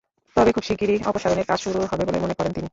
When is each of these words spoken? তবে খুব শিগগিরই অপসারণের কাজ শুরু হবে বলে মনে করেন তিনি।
তবে 0.35 0.51
খুব 0.51 0.63
শিগগিরই 0.63 0.97
অপসারণের 1.05 1.47
কাজ 1.47 1.59
শুরু 1.59 1.79
হবে 1.91 2.03
বলে 2.05 2.19
মনে 2.19 2.37
করেন 2.37 2.51
তিনি। 2.53 2.67